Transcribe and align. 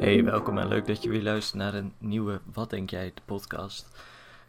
Hey, 0.00 0.24
welkom 0.24 0.58
en 0.58 0.68
leuk 0.68 0.86
dat 0.86 1.02
je 1.02 1.08
weer 1.08 1.22
luistert 1.22 1.58
naar 1.58 1.74
een 1.74 1.92
nieuwe 1.98 2.40
Wat 2.52 2.70
Denk 2.70 2.90
Jij, 2.90 3.12
de 3.14 3.20
podcast. 3.24 3.86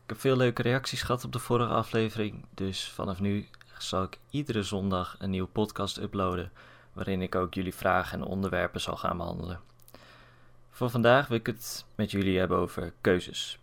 Ik 0.03 0.09
heb 0.09 0.19
veel 0.19 0.37
leuke 0.37 0.61
reacties 0.61 1.01
gehad 1.01 1.23
op 1.23 1.31
de 1.31 1.39
vorige 1.39 1.73
aflevering, 1.73 2.45
dus 2.53 2.89
vanaf 2.89 3.19
nu 3.19 3.47
zal 3.77 4.03
ik 4.03 4.19
iedere 4.29 4.63
zondag 4.63 5.15
een 5.19 5.29
nieuwe 5.29 5.47
podcast 5.47 5.97
uploaden, 5.97 6.51
waarin 6.93 7.21
ik 7.21 7.35
ook 7.35 7.53
jullie 7.53 7.75
vragen 7.75 8.19
en 8.19 8.25
onderwerpen 8.25 8.81
zal 8.81 8.97
gaan 8.97 9.17
behandelen. 9.17 9.59
Voor 10.69 10.89
vandaag 10.89 11.27
wil 11.27 11.37
ik 11.37 11.45
het 11.45 11.85
met 11.95 12.11
jullie 12.11 12.39
hebben 12.39 12.57
over 12.57 12.93
keuzes. 13.01 13.59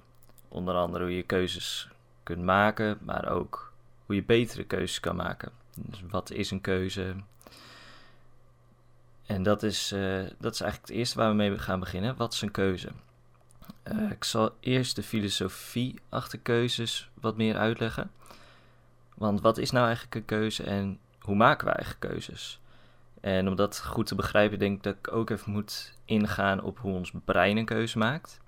Onder 0.48 0.74
andere 0.74 1.04
hoe 1.04 1.16
je 1.16 1.22
keuzes 1.22 1.88
kunt 2.22 2.42
maken, 2.42 2.98
maar 3.00 3.28
ook 3.28 3.72
hoe 4.06 4.14
je 4.14 4.24
betere 4.24 4.64
keuzes 4.64 5.00
kan 5.00 5.16
maken. 5.16 5.52
Dus 5.74 6.02
wat 6.10 6.30
is 6.30 6.50
een 6.50 6.60
keuze? 6.60 7.14
En 9.28 9.42
dat 9.42 9.62
is, 9.62 9.92
uh, 9.92 10.22
dat 10.38 10.54
is 10.54 10.60
eigenlijk 10.60 10.90
het 10.90 10.90
eerste 10.90 11.18
waar 11.18 11.28
we 11.28 11.34
mee 11.34 11.58
gaan 11.58 11.80
beginnen. 11.80 12.16
Wat 12.16 12.32
is 12.32 12.42
een 12.42 12.50
keuze? 12.50 12.88
Uh, 13.84 14.10
ik 14.10 14.24
zal 14.24 14.54
eerst 14.60 14.96
de 14.96 15.02
filosofie 15.02 16.00
achter 16.08 16.38
keuzes 16.38 17.10
wat 17.20 17.36
meer 17.36 17.56
uitleggen. 17.56 18.10
Want 19.14 19.40
wat 19.40 19.58
is 19.58 19.70
nou 19.70 19.86
eigenlijk 19.86 20.14
een 20.14 20.24
keuze 20.24 20.62
en 20.62 20.98
hoe 21.18 21.36
maken 21.36 21.66
we 21.66 21.72
eigen 21.72 21.98
keuzes? 21.98 22.60
En 23.20 23.48
om 23.48 23.56
dat 23.56 23.84
goed 23.84 24.06
te 24.06 24.14
begrijpen, 24.14 24.58
denk 24.58 24.76
ik 24.76 24.82
dat 24.82 24.94
ik 24.94 25.12
ook 25.12 25.30
even 25.30 25.52
moet 25.52 25.94
ingaan 26.04 26.62
op 26.62 26.78
hoe 26.78 26.94
ons 26.94 27.12
brein 27.24 27.56
een 27.56 27.64
keuze 27.64 27.98
maakt. 27.98 28.40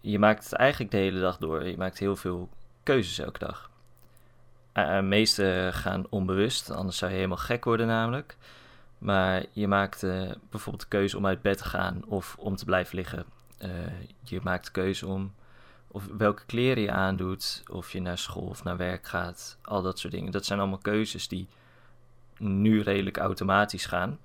Je 0.00 0.18
maakt 0.18 0.44
het 0.44 0.52
eigenlijk 0.52 0.90
de 0.90 0.96
hele 0.96 1.20
dag 1.20 1.38
door. 1.38 1.66
Je 1.66 1.76
maakt 1.76 1.98
heel 1.98 2.16
veel 2.16 2.48
keuzes 2.82 3.18
elke 3.18 3.38
dag. 3.38 3.70
Uh, 4.74 4.96
de 4.96 5.02
meeste 5.02 5.70
gaan 5.72 6.06
onbewust, 6.08 6.70
anders 6.70 6.96
zou 6.96 7.10
je 7.10 7.16
helemaal 7.16 7.38
gek 7.38 7.64
worden 7.64 7.86
namelijk. 7.86 8.36
Maar 9.00 9.44
je 9.52 9.68
maakt 9.68 10.02
uh, 10.02 10.30
bijvoorbeeld 10.50 10.82
de 10.82 10.96
keuze 10.96 11.16
om 11.16 11.26
uit 11.26 11.42
bed 11.42 11.58
te 11.58 11.64
gaan 11.64 12.04
of 12.06 12.36
om 12.38 12.56
te 12.56 12.64
blijven 12.64 12.96
liggen. 12.96 13.24
Uh, 13.58 13.68
je 14.22 14.40
maakt 14.42 14.64
de 14.64 14.70
keuze 14.70 15.06
om 15.06 15.32
of 15.88 16.06
welke 16.16 16.44
kleren 16.46 16.82
je 16.82 16.90
aandoet, 16.90 17.62
of 17.70 17.92
je 17.92 18.00
naar 18.00 18.18
school 18.18 18.46
of 18.46 18.64
naar 18.64 18.76
werk 18.76 19.06
gaat, 19.06 19.58
al 19.62 19.82
dat 19.82 19.98
soort 19.98 20.12
dingen. 20.12 20.32
Dat 20.32 20.44
zijn 20.44 20.58
allemaal 20.58 20.78
keuzes 20.78 21.28
die 21.28 21.48
nu 22.38 22.82
redelijk 22.82 23.16
automatisch 23.16 23.86
gaan. 23.86 24.18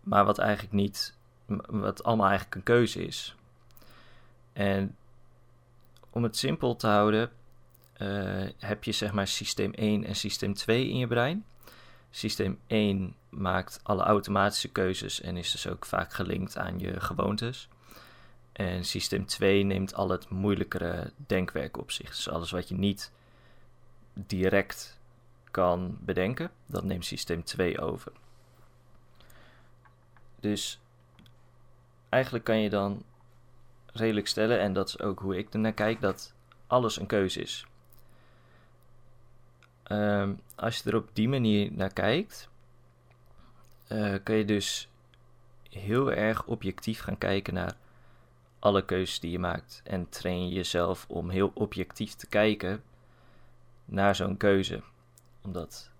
Maar 0.00 0.24
wat 0.24 0.38
eigenlijk 0.38 0.72
niet, 0.72 1.16
wat 1.66 2.04
allemaal 2.04 2.26
eigenlijk 2.26 2.56
een 2.56 2.62
keuze 2.62 3.06
is. 3.06 3.34
En 4.52 4.96
om 6.10 6.22
het 6.22 6.36
simpel 6.36 6.76
te 6.76 6.86
houden, 6.86 7.30
uh, 7.98 8.48
heb 8.58 8.84
je 8.84 8.92
zeg 8.92 9.12
maar 9.12 9.26
systeem 9.26 9.72
1 9.72 10.04
en 10.04 10.16
systeem 10.16 10.54
2 10.54 10.88
in 10.88 10.96
je 10.96 11.06
brein. 11.06 11.44
Systeem 12.14 12.58
1 12.66 13.14
maakt 13.28 13.80
alle 13.82 14.02
automatische 14.02 14.68
keuzes 14.68 15.20
en 15.20 15.36
is 15.36 15.50
dus 15.50 15.66
ook 15.66 15.86
vaak 15.86 16.12
gelinkt 16.12 16.56
aan 16.58 16.78
je 16.78 17.00
gewoontes. 17.00 17.68
En 18.52 18.84
systeem 18.84 19.26
2 19.26 19.62
neemt 19.64 19.94
al 19.94 20.08
het 20.08 20.28
moeilijkere 20.28 21.12
denkwerk 21.16 21.76
op 21.76 21.90
zich. 21.90 22.08
Dus 22.08 22.28
alles 22.28 22.50
wat 22.50 22.68
je 22.68 22.74
niet 22.74 23.12
direct 24.14 24.98
kan 25.50 25.98
bedenken, 26.00 26.50
dat 26.66 26.84
neemt 26.84 27.04
systeem 27.04 27.44
2 27.44 27.80
over. 27.80 28.12
Dus 30.40 30.80
eigenlijk 32.08 32.44
kan 32.44 32.58
je 32.58 32.70
dan 32.70 33.02
redelijk 33.92 34.28
stellen, 34.28 34.60
en 34.60 34.72
dat 34.72 34.88
is 34.88 35.00
ook 35.00 35.20
hoe 35.20 35.38
ik 35.38 35.52
ernaar 35.52 35.72
kijk, 35.72 36.00
dat 36.00 36.34
alles 36.66 37.00
een 37.00 37.06
keuze 37.06 37.40
is. 37.40 37.66
Um, 39.88 40.40
als 40.54 40.78
je 40.78 40.90
er 40.90 40.96
op 40.96 41.08
die 41.12 41.28
manier 41.28 41.72
naar 41.72 41.92
kijkt, 41.92 42.48
uh, 43.88 44.14
kun 44.22 44.34
je 44.34 44.44
dus 44.44 44.88
heel 45.70 46.12
erg 46.12 46.44
objectief 46.44 47.00
gaan 47.00 47.18
kijken 47.18 47.54
naar 47.54 47.76
alle 48.58 48.84
keuzes 48.84 49.20
die 49.20 49.30
je 49.30 49.38
maakt. 49.38 49.80
En 49.84 50.08
train 50.08 50.48
je 50.48 50.54
jezelf 50.54 51.06
om 51.08 51.30
heel 51.30 51.50
objectief 51.54 52.14
te 52.14 52.26
kijken 52.26 52.82
naar 53.84 54.14
zo'n 54.14 54.36
keuze. 54.36 54.82
Omdat 55.42 55.90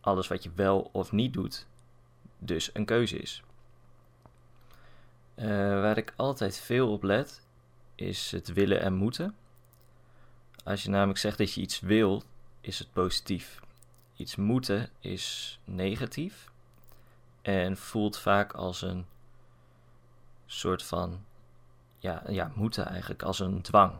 alles 0.00 0.28
wat 0.28 0.42
je 0.42 0.50
wel 0.54 0.88
of 0.92 1.12
niet 1.12 1.32
doet, 1.32 1.66
dus 2.38 2.70
een 2.72 2.84
keuze 2.84 3.16
is. 3.18 3.42
Uh, 5.34 5.46
waar 5.56 5.96
ik 5.96 6.12
altijd 6.16 6.58
veel 6.58 6.92
op 6.92 7.02
let, 7.02 7.46
is 7.94 8.30
het 8.30 8.52
willen 8.52 8.80
en 8.80 8.94
moeten. 8.94 9.34
Als 10.66 10.82
je 10.82 10.90
namelijk 10.90 11.18
zegt 11.18 11.38
dat 11.38 11.52
je 11.52 11.60
iets 11.60 11.80
wil, 11.80 12.22
is 12.60 12.78
het 12.78 12.92
positief. 12.92 13.60
Iets 14.16 14.36
moeten 14.36 14.90
is 15.00 15.58
negatief 15.64 16.50
en 17.42 17.76
voelt 17.76 18.18
vaak 18.18 18.52
als 18.52 18.82
een 18.82 19.06
soort 20.46 20.82
van, 20.82 21.24
ja, 21.98 22.22
ja, 22.28 22.52
moeten 22.54 22.86
eigenlijk, 22.86 23.22
als 23.22 23.38
een 23.38 23.62
dwang. 23.62 23.92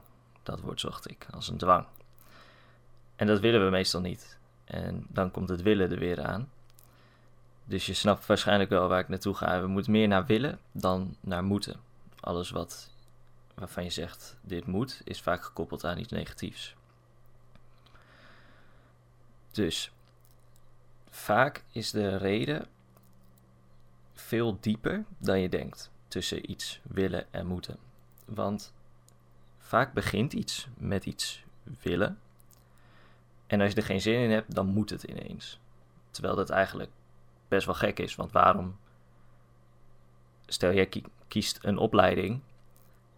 Dat 0.43 0.61
woord 0.61 0.81
zocht 0.81 1.11
ik, 1.11 1.27
als 1.31 1.49
een 1.49 1.57
dwang. 1.57 1.87
En 3.17 3.27
dat 3.27 3.41
willen 3.41 3.65
we 3.65 3.71
meestal 3.71 4.01
niet. 4.01 4.39
En 4.65 5.07
dan 5.09 5.31
komt 5.31 5.49
het 5.49 5.63
willen 5.63 5.91
er 5.91 5.99
weer 5.99 6.25
aan. 6.25 6.51
Dus 7.65 7.87
je 7.87 7.95
snapt 7.95 8.27
waarschijnlijk 8.27 8.71
wel 8.71 8.89
waar 8.89 9.01
ik 9.01 9.09
naartoe 9.09 9.35
ga. 9.35 9.61
We 9.61 9.67
moeten 9.67 9.93
meer 9.93 10.09
naar 10.09 10.27
willen 10.27 10.59
dan 10.73 11.17
naar 11.21 11.45
moeten. 11.45 11.81
Alles 12.21 12.51
wat, 12.51 12.91
waarvan 13.57 13.85
je 13.85 13.91
zegt 13.91 14.37
dit 14.41 14.67
moet, 14.67 15.01
is 15.05 15.21
vaak 15.21 15.45
gekoppeld 15.45 15.85
aan 15.85 15.99
iets 15.99 16.13
negatiefs. 16.13 16.75
Dus 19.51 19.93
vaak 21.11 21.65
is 21.71 21.91
de 21.91 22.17
reden 22.17 22.67
veel 24.13 24.61
dieper 24.61 25.05
dan 25.19 25.41
je 25.41 25.49
denkt 25.49 25.91
tussen 26.09 26.51
iets 26.51 26.81
willen 26.83 27.33
en 27.33 27.47
moeten. 27.47 27.77
Want 28.25 28.73
vaak 29.59 29.93
begint 29.93 30.33
iets 30.33 30.69
met 30.79 31.07
iets 31.07 31.45
willen. 31.81 32.19
En 33.47 33.61
als 33.61 33.71
je 33.71 33.77
er 33.77 33.87
geen 33.87 34.01
zin 34.01 34.21
in 34.21 34.31
hebt, 34.31 34.55
dan 34.55 34.67
moet 34.67 34.91
het 34.91 35.03
ineens. 35.03 35.59
Terwijl 36.11 36.35
dat 36.35 36.51
eigenlijk 36.51 36.91
best 37.49 37.67
wel 37.67 37.75
gek 37.75 37.99
is. 37.99 38.15
Want 38.15 38.33
waarom? 38.33 38.77
Stel 40.47 40.73
jij 40.73 40.91
kiest 41.29 41.59
een 41.63 41.79
opleiding 41.79 42.41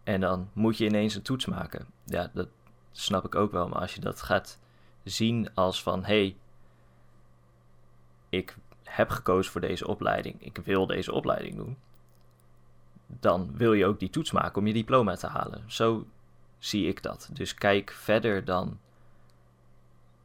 en 0.08 0.20
dan 0.20 0.50
moet 0.52 0.78
je 0.78 0.84
ineens 0.84 1.14
een 1.14 1.22
toets 1.22 1.46
maken. 1.46 1.86
Ja, 2.04 2.30
dat 2.34 2.48
snap 2.92 3.24
ik 3.24 3.34
ook 3.34 3.52
wel. 3.52 3.68
Maar 3.68 3.80
als 3.80 3.94
je 3.94 4.00
dat 4.00 4.22
gaat 4.22 4.58
zien 5.04 5.54
als 5.54 5.82
van 5.82 6.04
hé, 6.04 6.20
hey, 6.20 6.36
ik 8.28 8.56
heb 8.84 9.08
gekozen 9.08 9.52
voor 9.52 9.60
deze 9.60 9.86
opleiding, 9.86 10.42
ik 10.42 10.56
wil 10.64 10.86
deze 10.86 11.12
opleiding 11.12 11.56
doen, 11.56 11.76
dan 13.06 13.56
wil 13.56 13.72
je 13.72 13.86
ook 13.86 13.98
die 13.98 14.10
toets 14.10 14.30
maken 14.30 14.60
om 14.60 14.66
je 14.66 14.72
diploma 14.72 15.16
te 15.16 15.26
halen. 15.26 15.64
Zo 15.66 16.06
zie 16.58 16.86
ik 16.86 17.02
dat. 17.02 17.28
Dus 17.32 17.54
kijk 17.54 17.90
verder 17.90 18.44
dan 18.44 18.78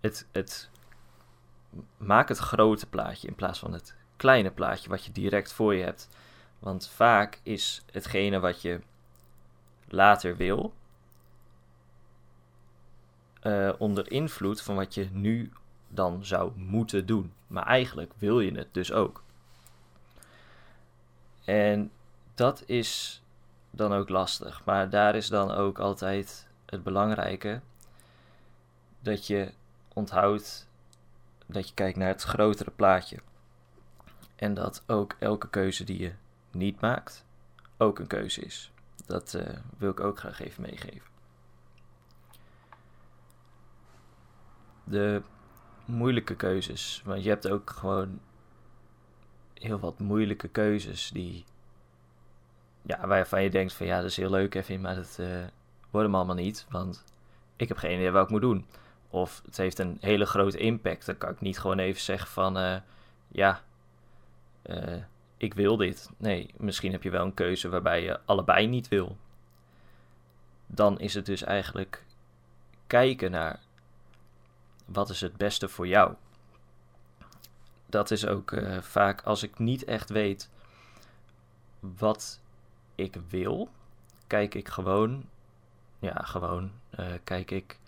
het, 0.02 0.28
het 0.32 0.70
maak 1.98 2.28
het 2.28 2.38
grote 2.38 2.88
plaatje 2.88 3.28
in 3.28 3.36
plaats 3.36 3.60
van 3.60 3.74
het 3.74 3.96
kleine 4.16 4.52
plaatje 4.52 4.90
wat 4.90 5.06
je 5.06 5.12
direct 5.12 5.54
voor 5.54 5.76
je 5.76 5.84
hebt. 5.84 6.10
Want 6.60 6.90
vaak 6.90 7.40
is 7.42 7.82
hetgene 7.92 8.40
wat 8.40 8.62
je 8.62 8.82
later 9.94 10.38
wil, 10.38 10.74
uh, 13.44 13.74
onder 13.78 14.12
invloed 14.12 14.62
van 14.62 14.76
wat 14.76 14.94
je 14.94 15.08
nu 15.12 15.52
dan 15.88 16.26
zou 16.26 16.52
moeten 16.56 17.06
doen. 17.06 17.34
Maar 17.48 17.66
eigenlijk 17.66 18.12
wil 18.18 18.40
je 18.40 18.58
het 18.58 18.74
dus 18.74 18.92
ook. 18.92 19.24
En 21.46 21.92
dat 22.36 22.64
is 22.66 23.22
dan 23.70 23.94
ook 23.94 24.10
lastig. 24.10 24.66
Maar 24.66 24.90
daar 24.90 25.16
is 25.16 25.28
dan 25.28 25.52
ook 25.52 25.80
altijd 25.80 26.48
het 26.66 26.84
belangrijke 26.84 27.62
dat 29.00 29.28
je 29.28 29.52
onthoudt 29.94 30.68
dat 31.46 31.68
je 31.68 31.74
kijkt 31.74 31.98
naar 31.98 32.08
het 32.08 32.22
grotere 32.22 32.72
plaatje. 32.72 33.18
En 34.36 34.54
dat 34.54 34.84
ook 34.88 35.16
elke 35.20 35.50
keuze 35.50 35.84
die 35.84 36.00
je 36.00 36.14
niet 36.52 36.82
maakt, 36.82 37.26
ook 37.78 38.00
een 38.00 38.08
keuze 38.08 38.42
is. 38.42 38.73
Dat 39.06 39.34
uh, 39.34 39.58
wil 39.78 39.90
ik 39.90 40.00
ook 40.00 40.20
graag 40.20 40.40
even 40.40 40.62
meegeven. 40.62 41.12
De 44.84 45.22
moeilijke 45.86 46.36
keuzes. 46.36 47.02
Want 47.06 47.24
je 47.24 47.30
hebt 47.30 47.50
ook 47.50 47.70
gewoon 47.70 48.20
heel 49.54 49.80
wat 49.80 50.00
moeilijke 50.00 50.48
keuzes 50.48 51.10
die. 51.10 51.46
Ja, 52.82 53.08
waarvan 53.08 53.44
je 53.44 53.50
denkt 53.50 53.74
van 53.74 53.86
ja, 53.86 53.98
dat 53.98 54.10
is 54.10 54.18
heel 54.18 54.30
leuk 54.30 54.56
even, 54.56 54.82
maar 54.82 54.96
dat 54.96 55.18
uh, 55.20 55.28
wordt 55.90 56.08
hem 56.08 56.16
allemaal 56.16 56.36
niet. 56.36 56.66
Want 56.70 57.04
ik 57.56 57.68
heb 57.68 57.78
geen 57.78 57.98
idee 57.98 58.12
wat 58.12 58.24
ik 58.24 58.30
moet 58.30 58.42
doen. 58.42 58.66
Of 59.10 59.42
het 59.46 59.58
heeft 59.58 59.80
een 59.80 59.98
hele 60.00 60.26
grote 60.26 60.58
impact. 60.58 61.06
Dan 61.06 61.18
kan 61.18 61.30
ik 61.30 61.42
niet 61.42 61.60
gewoon 61.60 61.80
even 61.80 62.02
zeggen 62.02 62.28
van 62.28 62.58
uh, 62.58 62.78
ja, 63.28 63.62
uh, 64.66 65.04
ik 65.44 65.54
wil 65.54 65.78
dit. 65.78 66.10
Nee, 66.18 66.54
misschien 66.58 66.92
heb 66.92 67.04
je 67.04 67.10
wel 67.10 67.26
een 67.26 67.34
keuze 67.34 67.70
waarbij 67.70 68.04
je 68.04 68.20
allebei 68.26 68.68
niet 68.68 68.88
wil. 68.88 69.18
Dan 70.68 71.00
is 71.00 71.14
het 71.14 71.26
dus 71.26 71.44
eigenlijk 71.44 72.06
kijken 72.88 73.32
naar 73.32 73.60
wat 74.86 75.10
is 75.10 75.22
het 75.22 75.38
beste 75.38 75.70
voor 75.70 75.88
jou. 75.88 76.14
dat 77.86 78.12
is 78.12 78.26
ook 78.26 78.52
eh, 78.52 78.82
vaak 78.82 79.22
als 79.22 79.44
ik 79.44 79.60
niet 79.60 79.84
echt 79.84 80.10
weet 80.10 80.50
wat 81.80 82.40
ik 82.96 83.16
wil, 83.30 83.70
kijk 84.28 84.56
ik 84.56 84.68
gewoon, 84.68 85.30
ja, 86.00 86.16
gewoon, 86.16 86.72
uh, 87.00 87.06
kijk 87.24 87.52
ik 87.52 87.80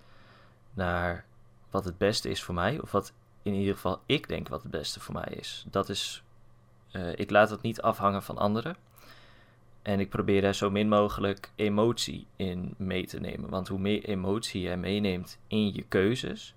naar 0.74 1.26
wat 1.70 1.86
het 1.86 1.98
beste 1.98 2.30
is 2.30 2.44
voor 2.44 2.54
mij, 2.54 2.82
of 2.82 2.92
wat 2.92 3.14
in 3.42 3.54
ieder 3.54 3.74
geval 3.74 4.02
ik 4.06 4.28
denk 4.28 4.48
wat 4.48 4.62
het 4.62 4.72
beste 4.72 5.00
voor 5.00 5.14
mij 5.14 5.34
is. 5.36 5.66
Dat 5.68 5.90
is, 5.90 6.24
uh, 6.96 7.10
ik 7.16 7.30
laat 7.30 7.50
het 7.50 7.62
niet 7.62 7.82
afhangen 7.82 8.24
van 8.24 8.38
anderen. 8.38 8.76
En 9.82 10.00
ik 10.00 10.10
probeer 10.10 10.42
daar 10.42 10.56
zo 10.56 10.70
min 10.70 10.88
mogelijk 10.88 11.52
emotie 11.56 12.28
in 12.36 12.74
mee 12.78 13.06
te 13.06 13.20
nemen. 13.20 13.50
Want 13.50 13.68
hoe 13.68 13.80
meer 13.80 14.04
emotie 14.04 14.62
je 14.62 14.76
meeneemt 14.76 15.38
in 15.48 15.74
je 15.74 15.84
keuzes, 15.84 16.56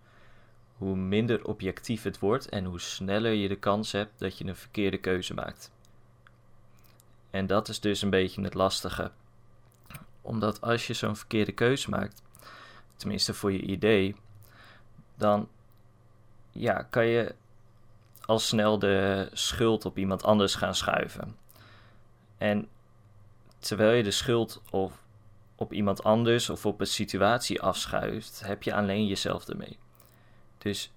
hoe 0.76 0.96
minder 0.96 1.44
objectief 1.44 2.02
het 2.02 2.18
wordt 2.18 2.48
en 2.48 2.64
hoe 2.64 2.80
sneller 2.80 3.32
je 3.32 3.48
de 3.48 3.56
kans 3.56 3.92
hebt 3.92 4.18
dat 4.18 4.38
je 4.38 4.44
een 4.44 4.56
verkeerde 4.56 4.98
keuze 4.98 5.34
maakt. 5.34 5.72
En 7.30 7.46
dat 7.46 7.68
is 7.68 7.80
dus 7.80 8.02
een 8.02 8.10
beetje 8.10 8.42
het 8.42 8.54
lastige. 8.54 9.10
Omdat 10.20 10.60
als 10.60 10.86
je 10.86 10.94
zo'n 10.94 11.16
verkeerde 11.16 11.52
keuze 11.52 11.90
maakt, 11.90 12.22
tenminste 12.96 13.34
voor 13.34 13.52
je 13.52 13.60
idee, 13.60 14.16
dan 15.14 15.48
ja, 16.50 16.82
kan 16.90 17.06
je 17.06 17.34
al 18.28 18.38
snel 18.38 18.78
de 18.78 19.28
schuld 19.32 19.84
op 19.84 19.98
iemand 19.98 20.24
anders 20.24 20.54
gaan 20.54 20.74
schuiven. 20.74 21.36
En 22.38 22.68
terwijl 23.58 23.92
je 23.96 24.02
de 24.02 24.10
schuld 24.10 24.62
of 24.70 25.02
op 25.54 25.72
iemand 25.72 26.02
anders 26.02 26.50
of 26.50 26.66
op 26.66 26.80
een 26.80 26.86
situatie 26.86 27.62
afschuift, 27.62 28.40
heb 28.44 28.62
je 28.62 28.74
alleen 28.74 29.06
jezelf 29.06 29.48
ermee. 29.48 29.78
Dus 30.58 30.92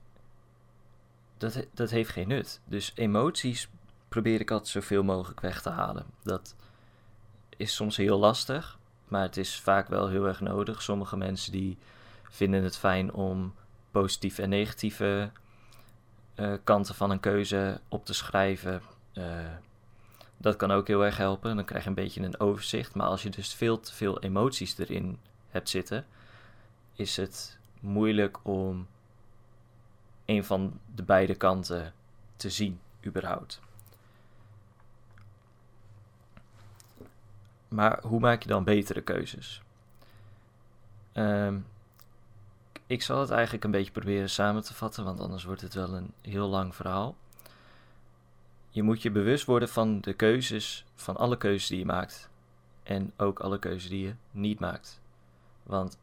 dat, 1.37 1.65
dat 1.73 1.89
heeft 1.89 2.09
geen 2.09 2.27
nut. 2.27 2.61
Dus 2.65 2.91
emoties 2.95 3.69
probeer 4.09 4.39
ik 4.39 4.51
altijd 4.51 4.69
zoveel 4.69 5.03
mogelijk 5.03 5.41
weg 5.41 5.61
te 5.61 5.69
halen. 5.69 6.05
Dat 6.23 6.55
is 7.57 7.75
soms 7.75 7.97
heel 7.97 8.19
lastig, 8.19 8.79
maar 9.07 9.21
het 9.21 9.37
is 9.37 9.59
vaak 9.59 9.87
wel 9.87 10.07
heel 10.07 10.27
erg 10.27 10.41
nodig. 10.41 10.81
Sommige 10.81 11.17
mensen 11.17 11.51
die 11.51 11.77
vinden 12.23 12.63
het 12.63 12.77
fijn 12.77 13.13
om 13.13 13.53
positieve 13.91 14.41
en 14.41 14.49
negatieve 14.49 15.31
uh, 16.35 16.53
kanten 16.63 16.95
van 16.95 17.11
een 17.11 17.19
keuze 17.19 17.79
op 17.87 18.05
te 18.05 18.13
schrijven. 18.13 18.81
Uh, 19.13 19.25
dat 20.37 20.55
kan 20.55 20.71
ook 20.71 20.87
heel 20.87 21.05
erg 21.05 21.17
helpen. 21.17 21.55
Dan 21.55 21.65
krijg 21.65 21.83
je 21.83 21.89
een 21.89 21.95
beetje 21.95 22.21
een 22.21 22.39
overzicht. 22.39 22.95
Maar 22.95 23.07
als 23.07 23.23
je 23.23 23.29
dus 23.29 23.53
veel 23.53 23.79
te 23.79 23.93
veel 23.93 24.19
emoties 24.19 24.77
erin 24.77 25.19
hebt 25.49 25.69
zitten, 25.69 26.05
is 26.93 27.17
het 27.17 27.59
moeilijk 27.79 28.37
om 28.43 28.87
een 30.25 30.43
van 30.43 30.79
de 30.95 31.03
beide 31.03 31.35
kanten 31.35 31.93
te 32.35 32.49
zien, 32.49 32.79
überhaupt. 33.05 33.59
Maar 37.67 37.99
hoe 38.01 38.19
maak 38.19 38.41
je 38.41 38.47
dan 38.47 38.63
betere 38.63 39.01
keuzes? 39.01 39.61
Um, 41.13 41.65
ik 42.91 43.01
zal 43.01 43.19
het 43.19 43.29
eigenlijk 43.29 43.63
een 43.63 43.71
beetje 43.71 43.91
proberen 43.91 44.29
samen 44.29 44.63
te 44.63 44.73
vatten, 44.73 45.03
want 45.03 45.19
anders 45.19 45.43
wordt 45.43 45.61
het 45.61 45.73
wel 45.73 45.93
een 45.93 46.13
heel 46.21 46.47
lang 46.47 46.75
verhaal. 46.75 47.15
Je 48.69 48.83
moet 48.83 49.01
je 49.01 49.11
bewust 49.11 49.45
worden 49.45 49.69
van 49.69 50.01
de 50.01 50.13
keuzes, 50.13 50.85
van 50.95 51.17
alle 51.17 51.37
keuzes 51.37 51.67
die 51.67 51.79
je 51.79 51.85
maakt. 51.85 52.29
En 52.83 53.13
ook 53.17 53.39
alle 53.39 53.59
keuzes 53.59 53.89
die 53.89 54.05
je 54.05 54.13
niet 54.31 54.59
maakt. 54.59 54.99
Want 55.63 55.97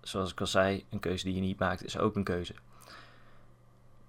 zoals 0.00 0.30
ik 0.30 0.40
al 0.40 0.46
zei, 0.46 0.84
een 0.90 1.00
keuze 1.00 1.24
die 1.24 1.34
je 1.34 1.40
niet 1.40 1.58
maakt 1.58 1.84
is 1.84 1.98
ook 1.98 2.16
een 2.16 2.24
keuze. 2.24 2.54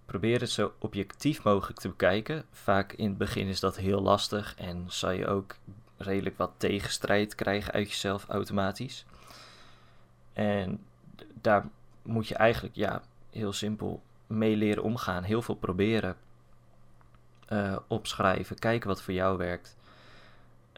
Probeer 0.06 0.40
het 0.40 0.50
zo 0.50 0.74
objectief 0.78 1.44
mogelijk 1.44 1.80
te 1.80 1.90
bekijken. 1.90 2.46
Vaak 2.52 2.94
in 2.94 3.10
het 3.10 3.18
begin 3.18 3.48
is 3.48 3.60
dat 3.60 3.76
heel 3.76 4.02
lastig 4.02 4.56
en 4.58 4.86
zal 4.88 5.12
je 5.12 5.28
ook 5.28 5.56
redelijk 5.98 6.38
wat 6.38 6.52
tegenstrijd 6.58 7.36
krijgen 7.36 7.74
uit 7.74 7.90
jezelf 7.90 8.28
automatisch. 8.28 9.06
En 10.34 10.80
daar 11.42 11.66
moet 12.08 12.28
je 12.28 12.36
eigenlijk, 12.36 12.76
ja, 12.76 13.02
heel 13.30 13.54
simpel 13.54 14.02
mee 14.28 14.56
leren 14.56 14.84
omgaan. 14.84 15.24
Heel 15.24 15.42
veel 15.42 15.56
proberen. 15.56 16.16
Uh, 17.50 17.78
opschrijven, 17.88 18.60
kijken 18.60 18.88
wat 18.88 19.02
voor 19.02 19.14
jou 19.14 19.38
werkt. 19.38 19.78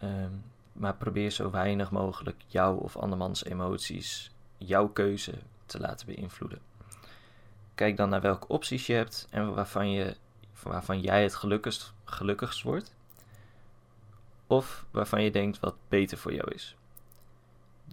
Um, 0.03 0.43
maar 0.73 0.95
probeer 0.95 1.31
zo 1.31 1.49
weinig 1.51 1.91
mogelijk 1.91 2.41
jouw 2.47 2.75
of 2.75 2.97
andermans 2.97 3.45
emoties, 3.45 4.31
jouw 4.57 4.87
keuze 4.87 5.33
te 5.65 5.79
laten 5.79 6.05
beïnvloeden. 6.05 6.59
Kijk 7.75 7.97
dan 7.97 8.09
naar 8.09 8.21
welke 8.21 8.47
opties 8.47 8.87
je 8.87 8.93
hebt 8.93 9.27
en 9.29 9.53
waarvan, 9.53 9.91
je, 9.91 10.15
waarvan 10.63 11.01
jij 11.01 11.23
het 11.23 11.35
gelukkigst, 11.35 11.93
gelukkigst 12.05 12.61
wordt. 12.61 12.95
Of 14.47 14.85
waarvan 14.91 15.23
je 15.23 15.31
denkt 15.31 15.59
wat 15.59 15.75
beter 15.87 16.17
voor 16.17 16.33
jou 16.33 16.53
is. 16.53 16.75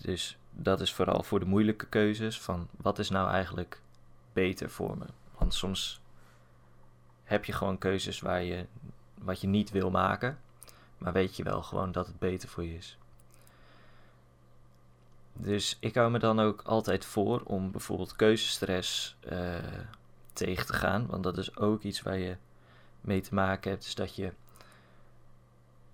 Dus 0.00 0.38
dat 0.50 0.80
is 0.80 0.94
vooral 0.94 1.22
voor 1.22 1.40
de 1.40 1.46
moeilijke 1.46 1.86
keuzes 1.86 2.40
van 2.40 2.68
wat 2.76 2.98
is 2.98 3.10
nou 3.10 3.30
eigenlijk 3.30 3.80
beter 4.32 4.70
voor 4.70 4.98
me. 4.98 5.06
Want 5.38 5.54
soms 5.54 6.00
heb 7.24 7.44
je 7.44 7.52
gewoon 7.52 7.78
keuzes 7.78 8.20
waar 8.20 8.42
je 8.42 8.66
wat 9.14 9.40
je 9.40 9.46
niet 9.46 9.70
wil 9.70 9.90
maken, 9.90 10.38
maar 10.98 11.12
weet 11.12 11.36
je 11.36 11.42
wel 11.42 11.62
gewoon 11.62 11.92
dat 11.92 12.06
het 12.06 12.18
beter 12.18 12.48
voor 12.48 12.64
je 12.64 12.74
is. 12.74 12.98
Dus 15.32 15.76
ik 15.80 15.94
hou 15.94 16.10
me 16.10 16.18
dan 16.18 16.40
ook 16.40 16.62
altijd 16.62 17.04
voor 17.04 17.40
om 17.44 17.70
bijvoorbeeld 17.70 18.16
keuzestress 18.16 19.16
uh, 19.32 19.54
tegen 20.32 20.66
te 20.66 20.72
gaan, 20.72 21.06
want 21.06 21.22
dat 21.22 21.38
is 21.38 21.56
ook 21.56 21.82
iets 21.82 22.02
waar 22.02 22.18
je 22.18 22.36
mee 23.00 23.20
te 23.20 23.34
maken 23.34 23.70
hebt, 23.70 23.84
is 23.84 23.94
dat 23.94 24.16
je 24.16 24.32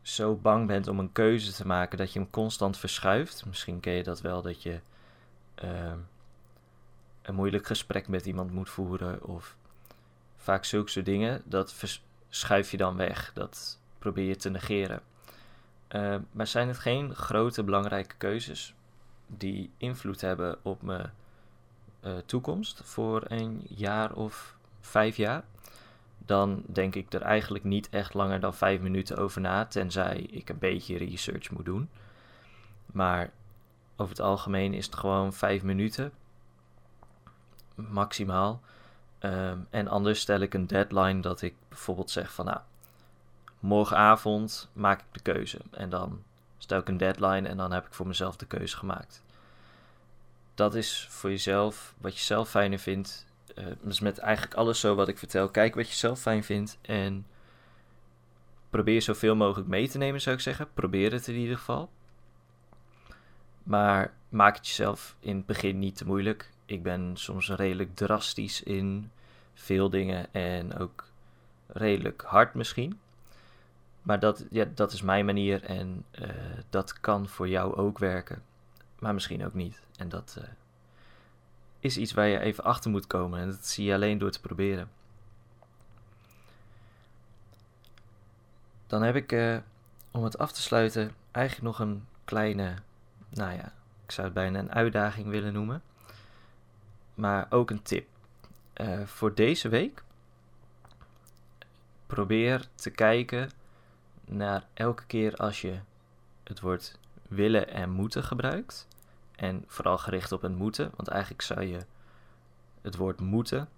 zo 0.02 0.34
bang 0.34 0.66
bent 0.66 0.88
om 0.88 0.98
een 0.98 1.12
keuze 1.12 1.52
te 1.52 1.66
maken 1.66 1.98
dat 1.98 2.12
je 2.12 2.18
hem 2.18 2.30
constant 2.30 2.76
verschuift. 2.76 3.46
Misschien 3.46 3.80
ken 3.80 3.92
je 3.92 4.02
dat 4.02 4.20
wel, 4.20 4.42
dat 4.42 4.62
je 4.62 4.80
uh, 5.64 5.92
een 7.22 7.34
moeilijk 7.34 7.66
gesprek 7.66 8.08
met 8.08 8.26
iemand 8.26 8.52
moet 8.52 8.70
voeren 8.70 9.24
of 9.24 9.56
vaak 10.36 10.64
zulke 10.64 10.90
soort 10.90 11.04
dingen. 11.04 11.42
Dat 11.44 11.74
schuif 12.28 12.70
je 12.70 12.76
dan 12.76 12.96
weg, 12.96 13.30
dat 13.34 13.78
probeer 13.98 14.28
je 14.28 14.36
te 14.36 14.50
negeren. 14.50 15.00
Uh, 15.88 16.16
maar 16.32 16.46
zijn 16.46 16.68
het 16.68 16.78
geen 16.78 17.14
grote 17.14 17.62
belangrijke 17.62 18.14
keuzes 18.16 18.74
die 19.26 19.70
invloed 19.76 20.20
hebben 20.20 20.58
op 20.62 20.82
mijn 20.82 21.12
uh, 22.04 22.12
toekomst 22.26 22.80
voor 22.84 23.22
een 23.28 23.62
jaar 23.68 24.12
of 24.12 24.56
vijf 24.80 25.16
jaar? 25.16 25.44
Dan 26.26 26.62
denk 26.66 26.94
ik 26.94 27.12
er 27.12 27.22
eigenlijk 27.22 27.64
niet 27.64 27.88
echt 27.88 28.14
langer 28.14 28.40
dan 28.40 28.54
vijf 28.54 28.80
minuten 28.80 29.16
over 29.16 29.40
na, 29.40 29.64
tenzij 29.66 30.16
ik 30.30 30.48
een 30.48 30.58
beetje 30.58 30.96
research 30.96 31.50
moet 31.50 31.64
doen. 31.64 31.88
Maar 32.86 33.30
over 33.96 34.14
het 34.14 34.24
algemeen 34.24 34.74
is 34.74 34.86
het 34.86 34.94
gewoon 34.94 35.32
vijf 35.32 35.62
minuten, 35.62 36.12
maximaal. 37.74 38.60
Um, 39.20 39.66
en 39.70 39.88
anders 39.88 40.20
stel 40.20 40.40
ik 40.40 40.54
een 40.54 40.66
deadline 40.66 41.20
dat 41.20 41.42
ik 41.42 41.54
bijvoorbeeld 41.68 42.10
zeg 42.10 42.32
van 42.32 42.44
nou, 42.44 42.58
morgenavond 43.60 44.68
maak 44.72 45.00
ik 45.00 45.06
de 45.10 45.20
keuze. 45.20 45.60
En 45.70 45.90
dan 45.90 46.22
stel 46.58 46.78
ik 46.78 46.88
een 46.88 46.96
deadline 46.96 47.48
en 47.48 47.56
dan 47.56 47.72
heb 47.72 47.86
ik 47.86 47.94
voor 47.94 48.06
mezelf 48.06 48.36
de 48.36 48.46
keuze 48.46 48.76
gemaakt. 48.76 49.22
Dat 50.54 50.74
is 50.74 51.06
voor 51.10 51.30
jezelf, 51.30 51.94
wat 51.98 52.14
je 52.14 52.22
zelf 52.22 52.48
fijner 52.48 52.78
vindt. 52.78 53.26
Uh, 53.58 53.64
dus 53.82 54.00
met 54.00 54.18
eigenlijk 54.18 54.54
alles 54.54 54.80
zo 54.80 54.94
wat 54.94 55.08
ik 55.08 55.18
vertel, 55.18 55.48
kijk 55.48 55.74
wat 55.74 55.88
je 55.88 55.94
zelf 55.94 56.20
fijn 56.20 56.44
vindt 56.44 56.78
en 56.80 57.26
probeer 58.70 59.02
zoveel 59.02 59.36
mogelijk 59.36 59.68
mee 59.68 59.88
te 59.88 59.98
nemen, 59.98 60.20
zou 60.20 60.36
ik 60.36 60.42
zeggen. 60.42 60.68
Probeer 60.74 61.12
het 61.12 61.28
in 61.28 61.34
ieder 61.34 61.56
geval. 61.56 61.90
Maar 63.62 64.14
maak 64.28 64.56
het 64.56 64.66
jezelf 64.66 65.16
in 65.20 65.36
het 65.36 65.46
begin 65.46 65.78
niet 65.78 65.96
te 65.96 66.06
moeilijk. 66.06 66.50
Ik 66.64 66.82
ben 66.82 67.10
soms 67.14 67.50
redelijk 67.50 67.94
drastisch 67.94 68.62
in 68.62 69.10
veel 69.54 69.90
dingen 69.90 70.32
en 70.32 70.78
ook 70.78 71.04
redelijk 71.66 72.22
hard 72.26 72.54
misschien. 72.54 73.00
Maar 74.02 74.20
dat, 74.20 74.44
ja, 74.50 74.64
dat 74.74 74.92
is 74.92 75.02
mijn 75.02 75.24
manier 75.24 75.64
en 75.64 76.04
uh, 76.20 76.28
dat 76.70 77.00
kan 77.00 77.28
voor 77.28 77.48
jou 77.48 77.74
ook 77.74 77.98
werken. 77.98 78.42
Maar 78.98 79.14
misschien 79.14 79.44
ook 79.44 79.54
niet. 79.54 79.80
En 79.96 80.08
dat, 80.08 80.36
uh, 80.38 80.44
is 81.82 81.96
iets 81.96 82.12
waar 82.12 82.26
je 82.26 82.38
even 82.38 82.64
achter 82.64 82.90
moet 82.90 83.06
komen. 83.06 83.40
En 83.40 83.46
dat 83.46 83.66
zie 83.66 83.84
je 83.84 83.94
alleen 83.94 84.18
door 84.18 84.30
te 84.30 84.40
proberen. 84.40 84.90
Dan 88.86 89.02
heb 89.02 89.16
ik, 89.16 89.32
uh, 89.32 89.56
om 90.10 90.24
het 90.24 90.38
af 90.38 90.52
te 90.52 90.62
sluiten, 90.62 91.14
eigenlijk 91.30 91.66
nog 91.66 91.88
een 91.88 92.06
kleine, 92.24 92.74
nou 93.28 93.52
ja, 93.52 93.72
ik 94.04 94.10
zou 94.10 94.26
het 94.26 94.34
bijna 94.34 94.58
een 94.58 94.72
uitdaging 94.72 95.28
willen 95.28 95.52
noemen. 95.52 95.82
Maar 97.14 97.46
ook 97.50 97.70
een 97.70 97.82
tip. 97.82 98.08
Uh, 98.76 99.06
voor 99.06 99.34
deze 99.34 99.68
week 99.68 100.02
probeer 102.06 102.68
te 102.74 102.90
kijken 102.90 103.50
naar 104.24 104.66
elke 104.74 105.04
keer 105.06 105.36
als 105.36 105.60
je 105.60 105.78
het 106.44 106.60
woord 106.60 106.98
willen 107.28 107.68
en 107.68 107.90
moeten 107.90 108.24
gebruikt. 108.24 108.86
En 109.36 109.64
vooral 109.66 109.98
gericht 109.98 110.32
op 110.32 110.42
het 110.42 110.56
moeten, 110.56 110.92
want 110.96 111.08
eigenlijk 111.08 111.42
zou 111.42 111.62
je 111.62 111.78
het 112.80 112.96
woord 112.96 113.20
moeten 113.20 113.68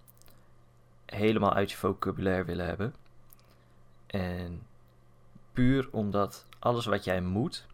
helemaal 1.05 1.53
uit 1.53 1.71
je 1.71 1.77
vocabulaire 1.77 2.43
willen 2.43 2.65
hebben. 2.65 2.95
En 4.07 4.61
puur 5.53 5.87
omdat 5.91 6.45
alles 6.59 6.85
wat 6.85 7.03
jij 7.03 7.21
moet 7.21 7.65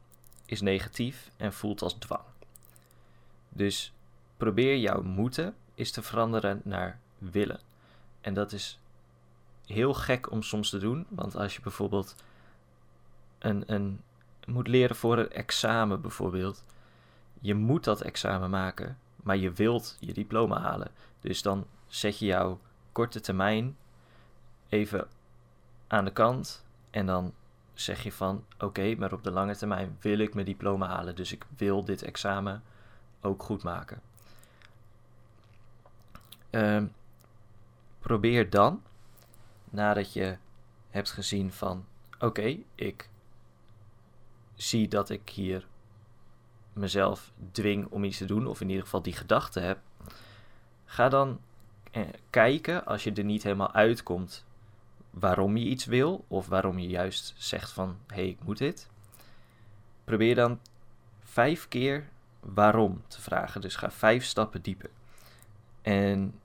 is 0.45 0.61
negatief 0.61 1.31
en 1.38 1.53
voelt 1.53 1.81
als 1.81 1.93
dwang. 1.93 2.23
Dus 3.50 3.93
probeer 4.38 4.77
jouw 4.77 5.01
moeten 5.01 5.55
is 5.75 5.91
te 5.91 6.01
veranderen 6.01 6.61
naar 6.63 7.00
willen. 7.17 7.59
En 8.21 8.33
dat 8.33 8.51
is 8.51 8.79
heel 9.65 9.93
gek 9.93 10.31
om 10.31 10.41
soms 10.41 10.69
te 10.69 10.77
doen, 10.77 11.05
want 11.09 11.35
als 11.35 11.55
je 11.55 11.61
bijvoorbeeld 11.61 12.15
een, 13.39 14.01
moet 14.45 14.67
leren 14.67 14.95
voor 14.95 15.17
een 15.17 15.31
examen 15.31 16.01
bijvoorbeeld, 16.01 16.63
je 17.41 17.55
moet 17.55 17.83
dat 17.83 18.01
examen 18.01 18.50
maken, 18.50 18.98
maar 19.24 19.38
je 19.38 19.51
wilt 19.51 19.98
je 20.00 20.13
diploma 20.13 20.60
halen. 20.60 20.91
Dus 21.19 21.41
dan 21.41 21.65
zet 21.88 22.19
je 22.19 22.25
jouw 22.25 22.60
korte 22.91 23.19
termijn 23.19 23.77
even 24.69 25.07
aan 25.88 26.05
de 26.05 26.12
kant 26.12 26.65
en 26.89 27.05
dan 27.05 27.33
zeg 27.74 28.03
je 28.03 28.12
van 28.12 28.45
oké, 28.60 28.95
maar 28.95 29.13
op 29.13 29.24
de 29.24 29.31
lange 29.31 29.55
termijn 29.55 29.98
wil 30.00 30.19
ik 30.19 30.33
mijn 30.33 30.45
diploma 30.45 30.88
halen, 30.88 31.15
dus 31.15 31.31
ik 31.31 31.45
wil 31.57 31.86
dit 31.86 32.03
examen 32.03 32.63
ook 33.21 33.43
goed 33.43 33.63
maken. 33.63 34.01
Ehm, 36.50 36.88
probeer 38.00 38.50
dan, 38.50 38.83
nadat 39.69 40.13
je 40.13 40.38
hebt 40.89 41.12
gezien 41.12 41.51
van 41.51 41.86
oké, 42.19 42.57
ik 42.75 43.10
zie 44.55 44.88
dat 44.88 45.10
ik 45.10 45.29
hier 45.29 45.67
mezelf 46.74 47.32
dwing 47.51 47.88
om 47.90 48.04
iets 48.04 48.18
te 48.18 48.25
doen, 48.25 48.48
of 48.48 48.62
in 48.62 48.70
ieder 48.70 48.84
geval 48.84 49.01
die 49.01 49.13
gedachte 49.13 49.60
heb, 49.60 49.80
ga 50.86 51.10
dan 51.10 51.40
eh, 51.92 52.01
kijken 52.30 52.86
als 52.86 53.04
je 53.04 53.13
er 53.13 53.24
niet 53.24 53.44
helemaal 53.44 53.74
uitkomt 53.74 54.46
waarom 55.10 55.58
je 55.58 55.66
iets 55.66 55.86
wil, 55.86 56.25
of 56.28 56.48
waarom 56.48 56.80
je 56.80 56.88
juist 56.88 57.34
zegt 57.38 57.72
van 57.72 57.98
hé, 58.08 58.16
hey, 58.16 58.28
ik 58.28 58.44
moet 58.44 58.58
dit. 58.58 58.90
Probeer 60.04 60.36
dan 60.36 60.60
vijf 61.24 61.68
keer 61.68 62.10
waarom 62.40 63.01
te 63.08 63.22
vragen. 63.22 63.62
Dus 63.62 63.75
ga 63.75 63.92
vijf 63.92 64.25
stappen 64.25 64.62
dieper. 64.62 64.90
En 65.82 66.40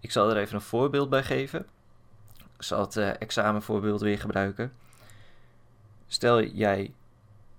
ik 0.00 0.10
zal 0.10 0.30
er 0.30 0.36
even 0.36 0.54
een 0.54 0.60
voorbeeld 0.60 1.08
bij 1.10 1.22
geven. 1.22 1.66
Ik 2.56 2.62
zal 2.62 2.80
het 2.80 2.96
uh, 2.96 3.20
examenvoorbeeld 3.20 4.00
weer 4.00 4.18
gebruiken. 4.18 4.72
Stel 6.06 6.42
jij 6.42 6.92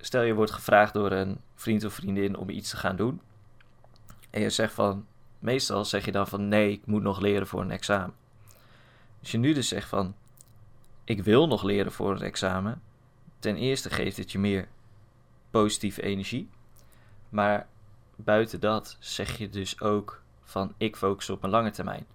stel 0.06 0.22
je 0.22 0.34
wordt 0.34 0.52
gevraagd 0.52 0.94
door 0.94 1.12
een 1.12 1.38
vriend 1.56 1.84
of 1.84 1.94
vriendin 1.94 2.38
om 2.38 2.50
iets 2.50 2.70
te 2.70 2.78
gaan 2.78 2.96
doen. 2.96 3.22
En 4.30 4.42
je 4.42 4.50
zegt 4.50 4.74
van, 4.74 5.06
meestal 5.40 5.86
zeg 5.86 6.06
je 6.06 6.12
dan 6.12 6.28
van 6.28 6.48
nee, 6.48 6.72
ik 6.72 6.86
moet 6.86 7.02
nog 7.02 7.20
leren 7.20 7.48
voor 7.48 7.62
een 7.62 7.72
examen. 7.72 8.14
Als 9.20 9.32
je 9.32 9.38
nu 9.38 9.54
dus 9.54 9.68
zegt 9.68 9.90
van, 9.90 10.16
ik 11.04 11.24
wil 11.24 11.48
nog 11.48 11.64
leren 11.64 11.92
voor 11.92 12.12
een 12.12 12.22
examen. 12.22 12.82
Ten 13.40 13.56
eerste 13.56 13.90
geeft 13.90 14.18
het 14.18 14.32
je 14.32 14.40
meer 14.40 14.68
positieve 15.50 16.02
energie. 16.02 16.50
Maar 17.30 17.68
buiten 18.16 18.60
dat 18.60 18.98
zeg 19.00 19.38
je 19.38 19.50
dus 19.50 19.82
ook 19.82 20.22
van 20.44 20.74
ik 20.78 20.96
focus 20.96 21.30
op 21.30 21.42
mijn 21.42 21.54
lange 21.54 21.72
termijn. 21.72 22.06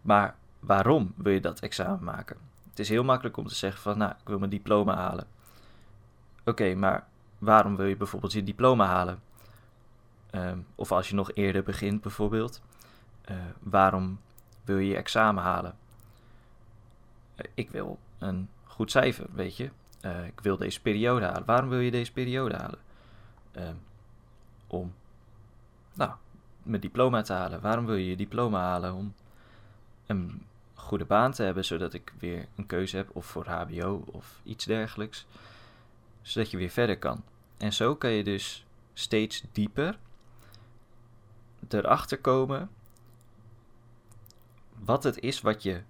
Maar 0.00 0.36
waarom 0.60 1.14
wil 1.16 1.32
je 1.32 1.40
dat 1.40 1.60
examen 1.60 2.04
maken? 2.04 2.36
Het 2.70 2.78
is 2.78 2.88
heel 2.88 3.04
makkelijk 3.04 3.36
om 3.36 3.46
te 3.46 3.54
zeggen 3.54 3.80
van 3.80 3.98
nou, 3.98 4.10
ik 4.10 4.28
wil 4.28 4.38
mijn 4.38 4.50
diploma 4.50 4.94
halen. 4.96 5.26
Oké, 6.44 6.74
maar 6.74 7.06
waarom 7.38 7.76
wil 7.76 7.86
je 7.86 7.96
bijvoorbeeld 7.96 8.32
je 8.32 8.42
diploma 8.42 8.86
halen? 8.86 9.20
Ehm, 10.30 10.58
of 10.74 10.92
als 10.92 11.08
je 11.08 11.14
nog 11.14 11.32
eerder 11.32 11.62
begint 11.62 12.00
bijvoorbeeld, 12.00 12.62
uh, 13.30 13.36
waarom 13.58 14.20
wil 14.64 14.78
je 14.78 14.88
je 14.88 14.96
examen 14.96 15.42
halen? 15.42 15.76
Uh, 17.36 17.46
ik 17.54 17.70
wil 17.70 17.98
een 18.18 18.48
goed 18.64 18.90
cijfer, 18.90 19.26
weet 19.32 19.56
je. 19.56 19.70
Uh, 20.02 20.26
ik 20.26 20.40
wil 20.40 20.56
deze 20.56 20.80
periode 20.80 21.24
halen. 21.24 21.44
Waarom 21.44 21.68
wil 21.68 21.78
je 21.78 21.90
deze 21.90 22.12
periode 22.12 22.56
halen? 22.56 22.78
Ehm, 23.52 23.74
om, 24.66 24.94
nou, 25.94 26.10
mijn 26.62 26.80
diploma 26.80 27.22
te 27.22 27.32
halen. 27.32 27.60
Waarom 27.60 27.86
wil 27.86 27.94
je 27.94 28.08
je 28.08 28.16
diploma 28.16 28.60
halen? 28.60 28.94
Om 28.94 29.14
een 30.06 30.46
goede 30.74 31.04
baan 31.04 31.32
te 31.32 31.42
hebben, 31.42 31.64
zodat 31.64 31.94
ik 31.94 32.12
weer 32.18 32.46
een 32.56 32.66
keuze 32.66 32.96
heb, 32.96 33.16
of 33.16 33.26
voor 33.26 33.46
HBO 33.46 34.04
of 34.06 34.40
iets 34.44 34.64
dergelijks 34.64 35.26
zodat 36.26 36.50
je 36.50 36.56
weer 36.56 36.70
verder 36.70 36.98
kan. 36.98 37.24
En 37.56 37.72
zo 37.72 37.96
kan 37.96 38.10
je 38.10 38.24
dus 38.24 38.66
steeds 38.94 39.44
dieper 39.52 39.98
erachter 41.68 42.18
komen 42.20 42.70
wat 44.84 45.04
het 45.04 45.20
is 45.20 45.40
wat 45.40 45.62
je 45.62 45.82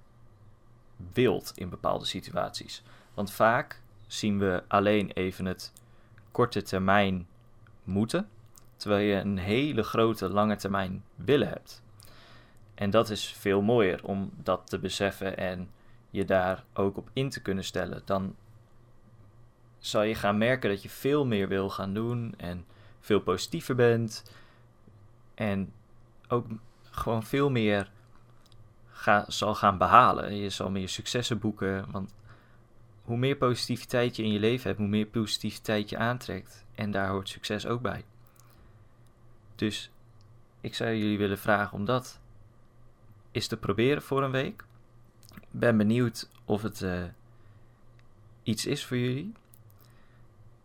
wilt 1.12 1.52
in 1.55 1.69
bepaalde 1.69 2.05
situaties. 2.05 2.83
Want 3.14 3.33
vaak 3.33 3.83
zien 4.07 4.38
we 4.38 4.62
alleen 4.69 5.11
even 5.11 5.45
het 5.45 5.73
korte 6.31 6.62
termijn 6.62 7.26
moeten, 7.85 8.28
terwijl 8.76 9.07
je 9.07 9.14
een 9.14 9.38
hele 9.38 9.83
grote 9.83 10.28
lange 10.28 10.57
termijn 10.57 11.05
willen 11.14 11.49
hebt. 11.49 11.83
En 12.75 12.90
dat 12.90 13.11
is 13.11 13.26
veel 13.26 13.62
mooier 13.62 14.05
om 14.05 14.31
dat 14.43 14.66
te 14.66 14.78
beseffen 14.78 15.37
en 15.37 15.71
je 16.11 16.25
daar 16.25 16.64
ook 16.73 16.97
op 16.97 17.11
in 17.12 17.31
te 17.31 17.43
kunnen 17.43 17.64
stellen 17.64 18.02
dan 18.05 18.35
zal 19.87 20.02
je 20.02 20.14
gaan 20.14 20.38
merken 20.38 20.71
dat 20.71 20.83
je 20.83 20.88
veel 20.88 21.26
meer 21.26 21.49
wil 21.49 21.71
gaan 21.71 21.95
doen 21.95 22.35
en 22.37 22.66
veel 23.00 23.21
positiever 23.21 23.75
bent. 23.75 24.33
En 25.35 25.73
ook 26.28 26.47
gewoon 26.90 27.23
veel 27.23 27.50
meer 27.50 27.90
ga, 28.90 29.25
zal 29.28 29.55
gaan 29.55 29.78
behalen. 29.78 30.37
Je 30.37 30.50
zal 30.50 30.71
meer 30.71 30.88
successen 30.88 31.38
boeken. 31.38 31.90
Want 31.90 32.14
hoe 33.02 33.16
meer 33.16 33.37
positiviteit 33.37 34.16
je 34.16 34.23
in 34.23 34.33
je 34.33 34.38
leven 34.38 34.66
hebt, 34.66 34.78
hoe 34.78 34.88
meer 34.88 35.07
positiviteit 35.07 35.90
je 35.90 35.97
aantrekt. 35.97 36.64
En 36.75 36.90
daar 36.90 37.09
hoort 37.09 37.28
succes 37.28 37.66
ook 37.66 37.83
bij. 37.83 38.05
Dus 39.55 39.90
ik 40.61 40.75
zou 40.75 40.95
jullie 40.95 41.19
willen 41.19 41.38
vragen 41.38 41.78
om 41.78 41.85
dat 41.85 42.21
eens 43.31 43.47
te 43.47 43.57
proberen 43.57 44.02
voor 44.02 44.23
een 44.23 44.31
week. 44.31 44.64
Ben 45.50 45.76
benieuwd 45.76 46.31
of 46.45 46.62
het 46.62 46.81
uh, 46.81 47.05
iets 48.43 48.66
is 48.66 48.85
voor 48.85 48.97
jullie. 48.97 49.33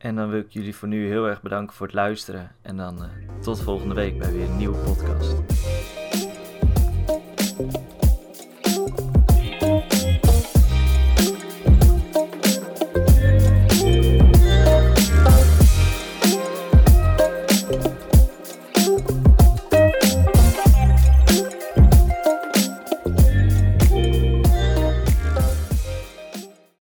En 0.02 0.16
dan 0.16 0.30
wil 0.30 0.40
ik 0.40 0.50
jullie 0.50 0.76
voor 0.76 0.88
nu 0.88 1.08
heel 1.08 1.28
erg 1.28 1.42
bedanken 1.42 1.76
voor 1.76 1.86
het 1.86 1.96
luisteren. 1.96 2.52
En 2.62 2.78
dan 2.78 3.04
uh, 3.04 3.10
tot 3.42 3.62
volgende 3.62 3.96
week 3.96 4.18
bij 4.18 4.32
weer 4.32 4.50
een 4.50 4.58
nieuwe 4.58 4.78
podcast. 4.78 5.36